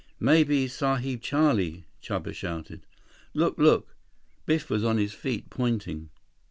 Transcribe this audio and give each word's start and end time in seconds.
"Maybe 0.19 0.67
Sahib 0.67 1.21
Charlie," 1.21 1.85
Chuba 2.01 2.33
shouted. 2.33 2.87
"Look! 3.35 3.59
Look!" 3.59 3.95
Biff 4.47 4.67
was 4.67 4.83
on 4.83 4.97
his 4.97 5.13
feet, 5.13 5.51
pointing. 5.51 6.09